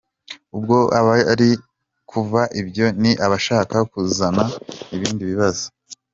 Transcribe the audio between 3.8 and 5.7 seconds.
kuzana ibindi bibazo.